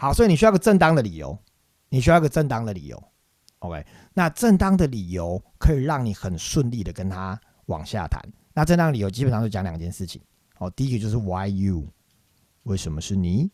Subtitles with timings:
[0.00, 1.38] 好，所以你需要个正当的理由，
[1.90, 3.02] 你需要个正当的理由。
[3.58, 3.84] OK，
[4.14, 8.18] 那正当的理由可以让你很顺利的跟他往下谈。
[8.54, 10.18] 那正当理由基本上就讲两件事情。
[10.56, 11.86] 哦，第一个就是 Why you？
[12.62, 13.50] 为什么是你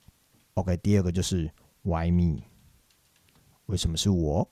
[0.54, 1.50] ？OK，第二个就是
[1.82, 2.40] Why me？
[3.66, 4.48] 为什么是我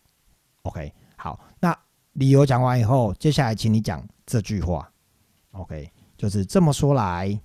[0.62, 1.78] ？OK，好，那
[2.14, 4.92] 理由讲完以后，接下来请你讲这句话。
[5.52, 7.40] OK，就是这么说来，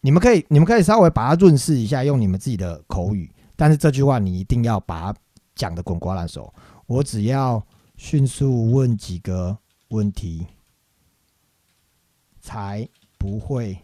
[0.00, 3.30] 你们可以，你们可以稍微把它润饰一下，用你们自己的口语。
[3.56, 5.20] 但是这句话你一定要把它
[5.54, 6.52] 讲的滚瓜烂熟。
[6.86, 7.60] 我只要
[7.96, 10.46] 迅速问几个问题，
[12.40, 12.88] 才
[13.18, 13.76] 不会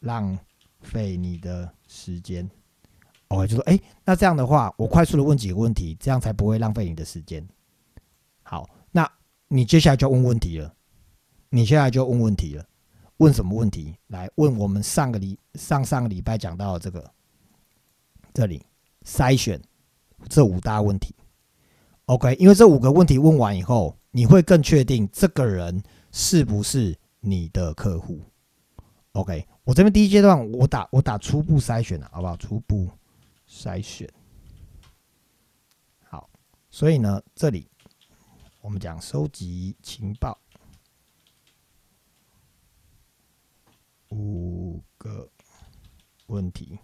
[0.00, 0.36] 浪
[0.80, 2.50] 费你的时间。
[3.28, 7.46] OK，就说，哎，那这样的话，我快速的问几个问题，这样才不会浪费你的时间。
[8.42, 9.10] 好，那
[9.48, 10.74] 你接下来就问问题了。
[11.48, 12.66] 你现在就问问题了，
[13.22, 13.94] 问什么问题？
[14.08, 17.08] 来问我们上个礼上上个礼拜讲到的这个，
[18.34, 18.66] 这里
[19.04, 19.62] 筛选
[20.28, 21.14] 这五大问题。
[22.06, 25.80] OK，因为这五个问题问完以后，你会更确定这个人
[26.10, 28.20] 是不是你的客户。
[29.12, 32.36] OK，我这边第一阶段我打我打初步筛选了，好不好？
[32.36, 32.90] 初步。
[33.48, 34.08] 筛选
[36.02, 36.28] 好，
[36.70, 37.68] 所以呢，这里
[38.62, 40.36] 我们讲收集情报
[44.12, 45.28] 五个
[46.26, 46.78] 问题。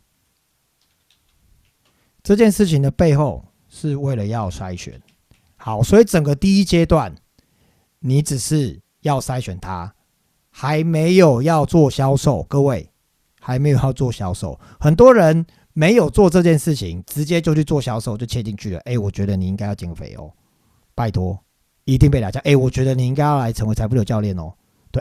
[2.23, 5.01] 这件事情的背后是为了要筛选
[5.57, 7.15] 好，所以整个第一阶段，
[7.99, 9.95] 你只是要筛选它，
[10.51, 12.43] 还没有要做销售。
[12.45, 12.91] 各位
[13.41, 15.47] 还没有要做销售，很多人。
[15.75, 18.81] 没有做这件事情，直接就去做销售，就切进去了。
[18.81, 20.29] 哎，我觉得你应该要减肥哦，
[20.93, 21.39] 拜托，
[21.85, 22.41] 一定被打架。
[22.41, 24.53] 哎，我觉得你应该要来成为财富流教练哦。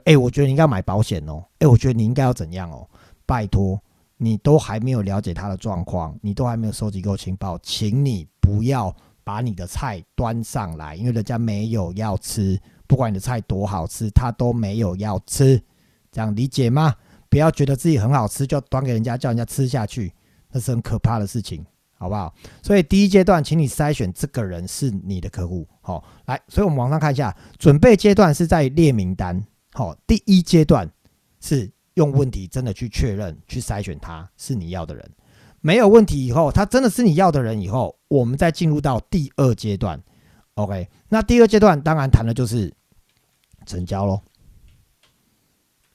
[0.05, 1.43] 哎，我觉得你应该买保险哦。
[1.59, 2.87] 哎，我觉得你应该要怎样哦？
[3.25, 3.79] 拜托，
[4.17, 15.61] 你都还没有了解他的状况，你都还没有收集够情报，请你不要把你的菜端上来，因为人家没有要吃，不管你的菜多好吃，他都没有要吃，
[16.11, 16.95] 这样理解吗？
[17.29, 20.13] 不要觉得自己很好吃就端给人家，叫人家吃下去。
[20.49, 21.63] 那是很可怕的事情，
[21.97, 22.33] 好不好？
[22.63, 29.45] 所以第一阶段，请你筛选这个人是你的客户，好，来，所以我们往上看一下，准备阶段是在列名单，
[29.77, 30.91] 好，第一阶段
[31.39, 35.07] 是用问题真的去确认、去筛选他是你要的人，
[35.61, 40.01] 没有问题以后，他真的是你要的人以后，我们再进入到第二阶段
[40.55, 40.89] ，OK？
[41.09, 42.73] 那第二阶段当然谈的就是
[43.67, 44.19] 成交喽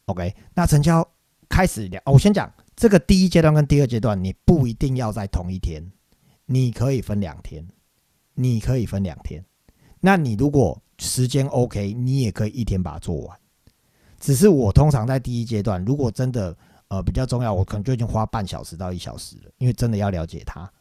[0.05, 0.33] ，OK？
[0.55, 1.05] 那成交
[1.49, 2.49] 开始聊，我先讲。
[2.77, 5.91] 这个第一阶段跟第二阶段，你不一定要在同一天，
[6.47, 7.67] 你可以分两天，
[8.35, 9.45] 你可以分两天。
[9.99, 13.37] 那你如果时间 OK，你也可以一天把它做完。
[14.23, 16.57] 只是我通常在第一阶段，如果真的
[16.87, 20.73] 呃比较重要，我可能就已经花半小时到一小时了，因为真的要了解它。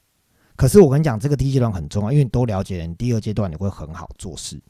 [0.55, 4.61] 可是我跟你讲，这个第一阶段很重要，因为你都了解了，你第二阶段你会很好做事。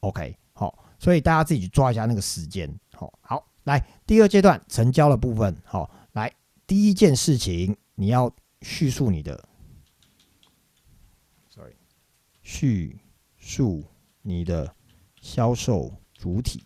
[0.00, 3.44] OK，好，所以大家自己去抓一下那个时间，好，好。
[3.64, 6.32] 来，第二阶段成交的部分，好，来
[6.64, 8.32] 第一件事情，你要
[8.62, 9.48] 叙述你的
[11.50, 11.74] ，sorry，
[12.42, 13.00] 叙
[13.36, 13.82] 述
[14.22, 14.72] 你的
[15.20, 16.62] 销售主体，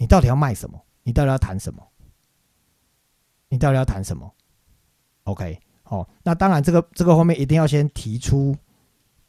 [0.00, 0.82] 你到底要卖什么？
[1.02, 1.86] 你到底要谈什么？
[3.50, 4.32] 你到底要谈什么
[5.24, 8.56] ？OK，好，那当然，这个这个后面一定要先提出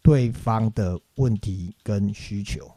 [0.02, 2.72] 对方的问题跟需求。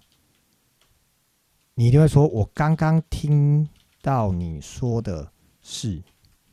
[1.74, 3.68] 你一定会说：“我刚刚听
[4.02, 5.30] 到你说的
[5.62, 6.02] 是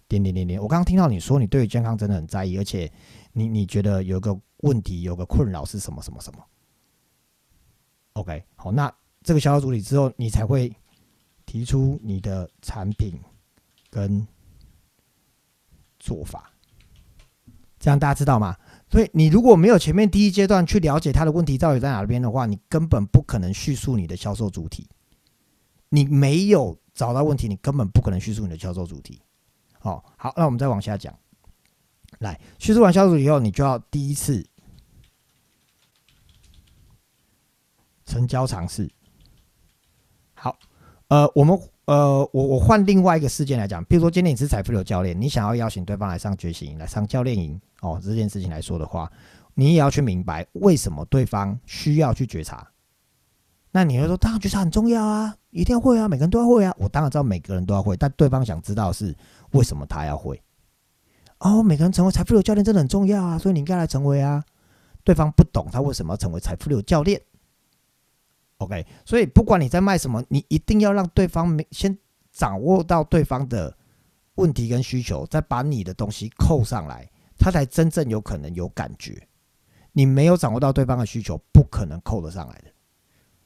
[0.08, 0.62] 点点点点。
[0.62, 2.92] 我刚刚听到你说你对于健康真的很在意，而且
[3.34, 6.46] 你你觉得有个问题、有个困扰是什么什么什么
[8.14, 10.76] ？OK，好，那这个销售助理之后，你才会
[11.52, 13.20] 提出你的产品
[13.90, 14.26] 跟
[16.00, 16.50] 做法，
[17.78, 18.56] 这样大家知道吗？
[18.90, 24.88] 所以你如果没有前面第一阶段去了解他的问题到底在哪边的话，你根本不可能叙述你的销售主体。”
[25.94, 29.22] 你没有找到问题，你根本不可能叙述你的销售主题。
[29.78, 31.14] 好，好，那我们再往下讲。
[32.20, 34.48] 来，叙述完销售以后，你就要第一次
[38.06, 38.90] 成交尝试。
[41.12, 49.12] 呃，我们呃，我我换另外一个事件来讲，比如说今天你是财富流教练，你想要邀请对方来上觉醒营，来上教练营哦，这件事情来说的话，
[49.54, 52.66] 你也要去明白为什么对方需要去觉察。
[53.74, 56.74] 那你会说，当然觉察很重要啊，一定要会啊，每个人都要会啊。
[56.78, 59.14] 我当然知道每个人都要会，但对方想知道是
[59.52, 60.42] 为什么他要会。
[61.40, 64.42] 哦，每个人成为财富流教练真的很重要啊，所以你应该来成为啊。
[65.04, 67.22] 对方不懂他为什么要成为财富流教练。
[68.62, 71.98] OK，所以不管你在卖什么，你一定要让对方先
[72.32, 73.76] 掌握到对方的
[74.36, 77.10] 问题跟需求，再把你的东西扣上来，
[77.40, 79.28] 他才真正有可能有感觉。
[79.94, 82.72] 你没有掌握到对方的需求，不可能扣得上来的。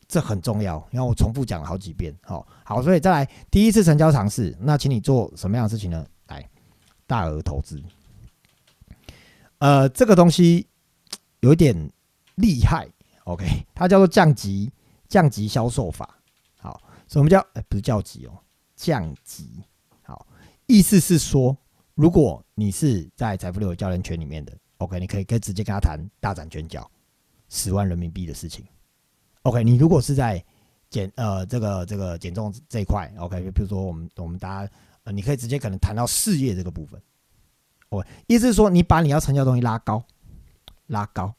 [0.06, 2.14] 这很重要，因为我重复讲了好几遍。
[2.22, 6.06] 好，好，所以再来第一次成交尝试，那请你做什么样的事情呢？
[6.28, 6.48] 来，
[7.08, 7.82] 大额投资。
[9.60, 10.68] 呃，这个东西
[11.40, 11.90] 有点
[12.36, 12.86] 厉害。
[13.24, 14.72] OK，它叫做降级
[15.16, 16.20] 降级销售法。
[16.58, 17.40] 好，什么叫？
[17.54, 18.38] 哎，不是降级哦，
[18.76, 19.64] 降级。
[20.04, 20.28] 好，
[20.66, 21.56] 意思是说，
[21.94, 26.92] 如果你是在财富流教练圈里面的，OK，你可以可以直接跟他谈大展拳脚
[27.48, 28.66] 十万人民币的事情。
[29.44, 30.44] OK，你如果是在
[30.90, 34.72] 减呃这个这个减重这一块，OK，比如说我们我们大家
[35.06, 37.02] 呃，你可以直接可能谈到事业这个部分。
[37.88, 40.04] OK，意思是说你把你要成交的东西拉高，
[40.88, 41.34] 拉高。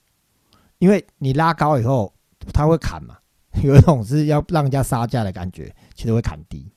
[0.78, 2.14] 因为你拉高以后，
[2.54, 3.18] 他会砍嘛，
[3.62, 6.70] 有一种是要让人家杀价的感觉，其实会砍低。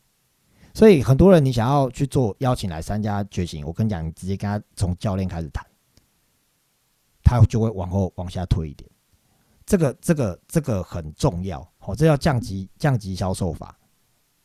[0.73, 5.65] 所以很多人你想要去做邀请来参加觉醒，我跟你讲，你直接跟他从教练开始谈，
[7.23, 8.89] 他就会往后往下推一点。
[9.65, 13.77] 这个这个这个很重要，哦，这叫降级降级销售法。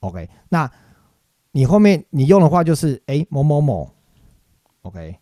[0.00, 0.70] OK，那
[1.52, 3.90] 你后面你用的话就是，哎，某某某
[4.82, 5.16] ，OK，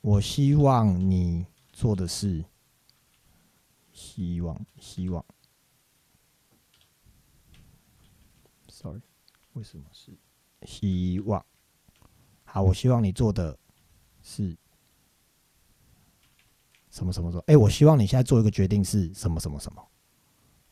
[0.00, 2.44] 我希望你做的是。
[3.92, 5.22] 希望，希望。
[8.82, 9.00] Sorry，
[9.52, 10.10] 为什么是
[10.66, 11.44] 希望？
[12.42, 13.56] 好，我希望你做的
[14.22, 14.56] 是
[16.90, 17.44] 什么什么什么？
[17.46, 19.80] 哎，我希望你现在做一个决定是什么什么什么？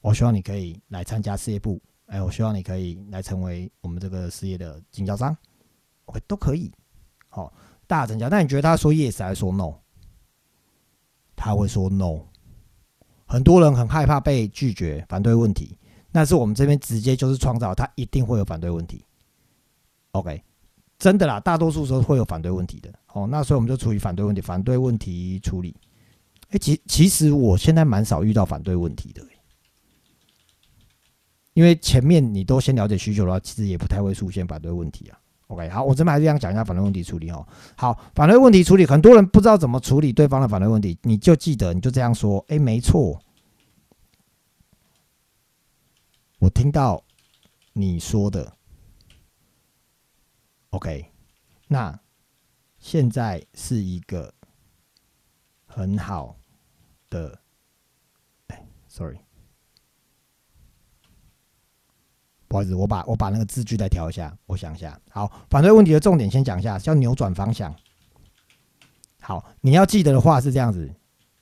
[0.01, 1.81] 我希望你可以来参加事业部。
[2.07, 5.37] 哎，我希望你可以来成为我们这个事业的经销商。
[6.07, 6.73] OK，都可以。
[7.29, 7.53] 好，
[7.87, 8.29] 大成交。
[8.29, 9.75] 那你觉得他说 yes 还是说 no？
[11.37, 12.27] 他会说 no。
[13.25, 15.79] 很多人很害怕被拒绝，反对问题，
[16.13, 19.05] 那是我们这边直接就是创造，他一定会有反对问题。
[20.13, 20.43] OK，
[20.99, 22.93] 真的啦，大多数时候会有反对问题的。
[23.13, 25.75] 哦，那所以我们就处理反对问题，反对问题处理。
[26.51, 29.23] 哎，其其实我现在蛮少遇到反对问题的，
[31.55, 35.19] 因为前面你都先了解需求的话，其实也不太会出现反对问题啊。
[35.47, 37.47] OK，好，我这边还是想讲一下反对问题处理哦。
[37.77, 43.21] 好，反对问题处理，很多人不知道怎么处理对方的反对问题，你就记得，你就这样说，哎，没错，
[46.41, 47.05] 我听到
[47.75, 48.57] 你说的
[50.71, 51.13] ，OK，
[51.69, 52.01] 那
[52.79, 54.33] 现在是一个
[55.67, 56.35] 很好
[57.11, 57.39] 的，
[58.47, 59.19] 哎，Sorry。
[62.49, 64.99] 不好意思，我把我把那个字句再调一下，我想一下。
[65.11, 67.73] 好，反对问题的重点先讲一下，叫扭转方向。
[69.21, 70.93] 好，你要记得的话是这样子。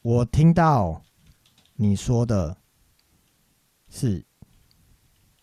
[0.02, 1.00] 我听到
[1.74, 2.56] 你说的
[3.88, 4.24] 是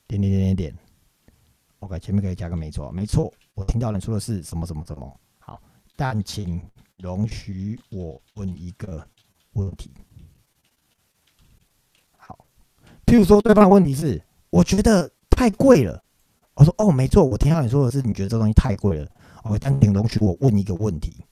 [0.07, 0.77] 点点点点点。
[1.79, 3.33] OK，前面可以加个没错，没错。
[3.53, 5.19] 我听到你说的是什么什么什么。
[5.39, 5.61] 好，
[5.95, 6.61] 但请
[6.97, 9.07] 容许我问一个
[9.53, 9.91] 问题。
[12.17, 12.45] 好，
[13.05, 15.11] 譬如说对方的问题是，我觉得。
[15.37, 16.01] 太贵了，
[16.53, 19.11] 我说哦，没错，我听到你说的是，你觉得这东西太贵了。
[19.43, 21.25] OK，但请容许我问一个问题。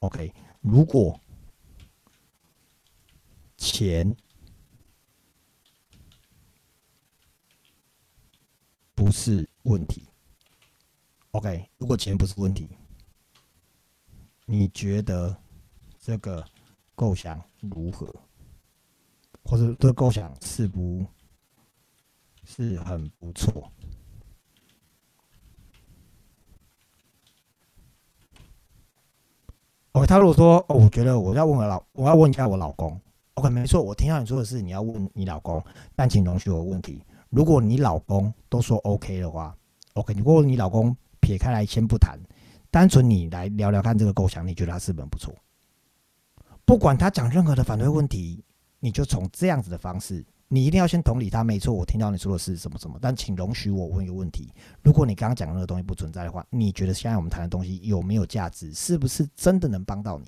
[0.00, 1.16] OK，如果
[3.56, 4.12] 钱
[9.08, 10.06] 不是问题
[11.30, 12.68] ，OK，如果钱不是问题，
[14.44, 15.34] 你觉得
[15.98, 16.44] 这个
[16.94, 18.06] 构想如何？
[19.44, 21.06] 或者这个构想是不？
[22.44, 23.72] 是很不错。
[29.92, 33.00] OK，他如果说哦，我觉得我要问我老，我要问一下我老公。
[33.34, 35.64] OK，没错，我听到你说的是你要问你老公，
[35.96, 37.02] 但请容许我问题。
[37.30, 39.56] 如果你老公都说 OK 的话
[39.94, 42.18] ，OK，如果你老公撇开来先不谈，
[42.70, 45.34] 单纯你来聊聊看这个构想，你觉得他是不是不错？
[46.64, 48.44] 不管他讲任何的反对问题，
[48.80, 50.24] 你就从这样子的方式。
[50.50, 54.50] 你一定要先同理他，没错，我听到你说的是什么什么，但请容许我问一个问题：
[54.82, 58.72] 如果你刚刚讲的那个东西不存在的话，你觉得现在我们谈的东西有没有价值？
[58.72, 60.24] 是不是真的能帮到你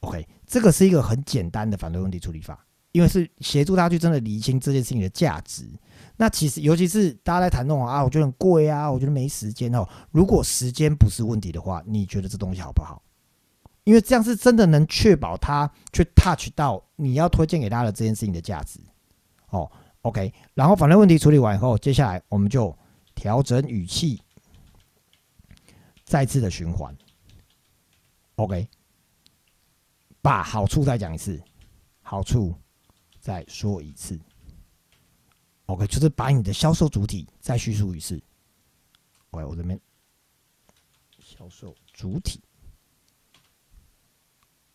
[0.00, 5.66] ？OK，这个是一个很简单的反对问题处理法，因为是协助大家去真的理清这件事情的价值。
[6.16, 9.86] 那其实，尤其是大家在谈那种啊，我觉得很贵啊，我觉得没时间哦。
[10.10, 13.02] 如果时间不是问题的话，你觉得这东西好不好？
[13.84, 18.78] 因为这样是真的能确保他去 touch 到你要推荐给他的这件事情的价值，
[19.48, 19.68] 哦
[20.02, 22.72] ，OK，然后反对问题处理完以后，接下来我们就
[23.16, 24.22] 调整语气，
[26.04, 26.96] 再次的循环
[28.36, 28.68] ，OK，
[30.20, 31.42] 把好处再讲一次，
[32.02, 32.54] 好处
[33.22, 34.18] 再说一次
[35.66, 38.20] ，OK，就是把你的销售主体再叙述一次
[39.30, 39.80] ，OK，我这边
[41.20, 42.42] 销售主体。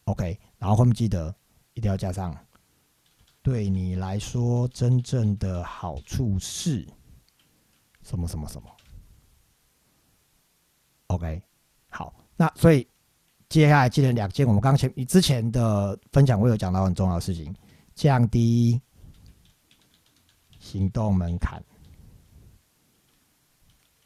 [0.05, 1.35] OK，然后后面记得
[1.73, 2.33] 一定要加上，
[3.41, 6.87] 对你来说真正的好处是
[8.03, 8.71] 什么什么什么。
[11.07, 11.43] OK，
[11.89, 12.87] 好，那所以
[13.49, 17.53] 接下来记得两件，我们刚前你之前的分享我有讲到很重要的事情，
[17.97, 18.79] 降低
[20.59, 21.63] 行动门槛。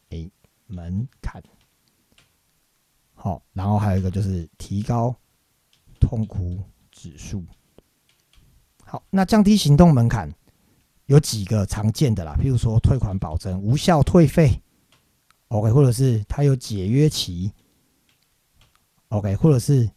[0.08, 0.30] A
[0.66, 1.42] 门槛，
[3.12, 5.14] 好，然后还有一个就是提高
[6.00, 7.44] 痛苦指数。
[8.82, 10.34] 好，那降低行动门槛
[11.04, 14.58] 有几个常见的啦，譬如说退款保证、无效退费
[15.48, 17.52] ，OK，或者是他有解约期
[19.08, 19.90] ，OK，或者是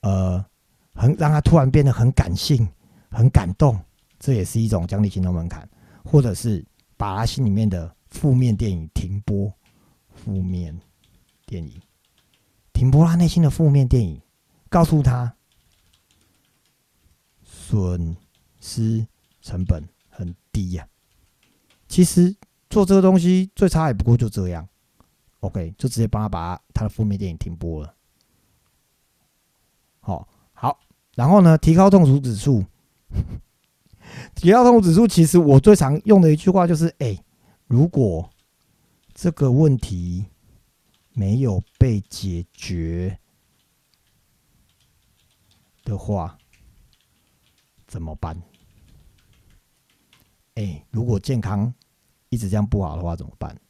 [0.00, 0.44] 呃，
[0.92, 2.68] 很让他突然变得很感性、
[3.10, 3.78] 很感动，
[4.18, 5.68] 这也是一种降低行动门槛，
[6.04, 6.64] 或者是
[6.96, 9.52] 把他心里面的负面电影停播。
[10.14, 10.76] 负面
[11.46, 11.80] 电影，
[12.72, 14.20] 停播他内心的负面电影，
[14.68, 15.32] 告诉他
[17.44, 18.16] 损
[18.60, 19.06] 失
[19.40, 20.88] 成本很低呀。
[21.86, 22.34] 其实
[22.68, 24.68] 做这个东西最差也不过就这样
[25.38, 27.94] ，OK，就直接帮他把他的负面电影停播了。
[30.00, 30.80] 好，好，
[31.14, 32.64] 然后呢，提高痛苦指数，
[34.34, 37.18] 提高痛苦指数，其实我最常用的一句话就是：哎，
[37.66, 38.28] 如果。
[39.20, 40.26] 这个问题
[41.12, 43.18] 没有被解决
[45.82, 46.38] 的话，
[47.88, 48.40] 怎么办？
[50.54, 51.74] 哎，如果健康
[52.28, 53.60] 一直这样不好的话，怎么办？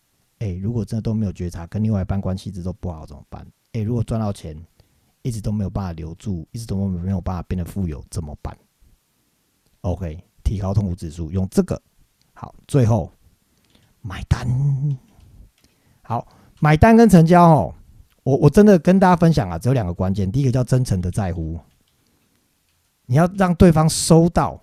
[0.41, 3.51] 哎，如果真的都没有觉察，跟另外一半关系一直都不好，怎么办？
[3.73, 4.55] 哎，如果赚到钱
[5.23, 8.55] 一直都没有办法留住，一直都没有办法变得富有，怎么办
[9.89, 11.81] ？OK，提高痛苦指数，用这个
[12.35, 13.13] 好，最后
[14.01, 14.47] 买单。
[16.03, 16.27] 好，
[16.61, 17.75] 买单跟成交哦，
[18.23, 20.31] 我我真的跟大家分享啊，只有两个关键。
[20.31, 21.59] 第一个叫真诚的在乎，
[23.07, 24.63] 你要让对方收到，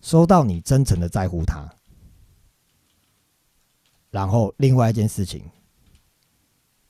[0.00, 1.68] 收到你真诚的在乎他。
[4.10, 5.42] 然后另外一件事情，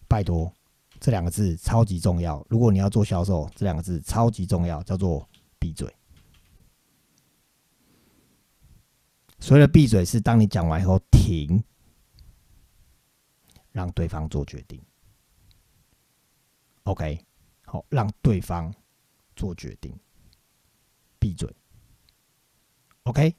[0.09, 0.51] 拜托，
[0.99, 2.45] 这两个字超级重要。
[2.49, 5.87] 如果你要做销售，这两个字超级重要，叫做闭嘴。
[9.41, 11.63] 所谓的闭嘴，是当你讲完以后停。
[13.73, 14.83] 让对方做决定
[16.83, 17.25] ，OK，
[17.65, 18.75] 好，让对方
[19.37, 19.95] 做决定，
[21.21, 21.49] 闭嘴
[23.05, 23.33] ，OK，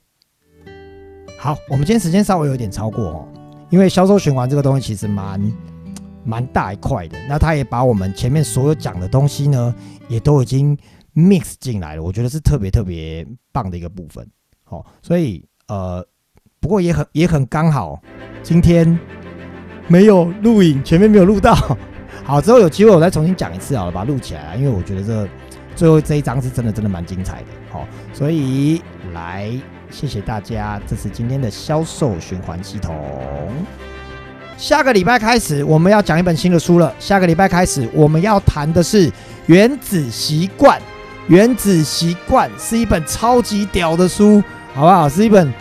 [1.38, 3.28] 好，我们今天时间稍微有点超过哦，
[3.70, 5.38] 因为销售循环这个东西其实蛮
[6.24, 9.74] 蛮大一块的，那他也把我们前面所有讲的东西呢，
[10.08, 10.74] 也都已经
[11.14, 14.26] mix 进来了，我觉得是特别特别棒的一个部分，
[14.64, 16.06] 好，所以呃，
[16.60, 17.98] 不过也很也很刚好，
[18.42, 18.98] 今天。
[19.88, 21.54] 没有录影，前面没有录到。
[22.24, 24.54] 好，之后有机会我再重新讲一次好了，把它录起来。
[24.56, 25.28] 因为我觉得这
[25.74, 27.46] 最后这一章是真的，真的蛮精彩的。
[27.70, 28.80] 好，所以
[29.12, 29.50] 来
[29.90, 32.94] 谢谢大家，这是今天的销售循环系统。
[34.56, 36.94] 下个礼拜开始，我们要讲一本新的书了。
[36.98, 39.10] 下个礼拜开始，我们要谈的是
[39.46, 40.78] 《原子习惯》。
[41.26, 44.42] 《原子习惯》是一本超级屌的书，
[44.74, 45.08] 好不好？
[45.08, 45.52] 是一本。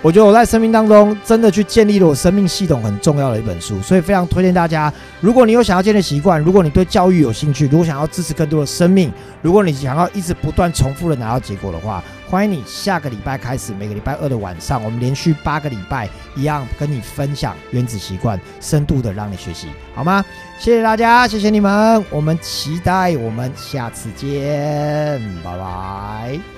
[0.00, 4.92] 我觉得我在生命当中真的去建立了我生命系统很重要的一本书，所以非常推荐大家。
[5.20, 20.24] 如果你有想要建立习惯，如果你对教育有兴趣，如果想要支持更多的生命，如果你想要一直不断重复的拿到结果的话，欢迎你下个礼拜开始，每个礼拜二的晚上，我们连续八个礼拜一样跟你分享原子习惯，深度的让你学习，好吗？
[20.60, 26.57] 谢谢大家，谢谢你们，我们期待我们下次见，拜拜。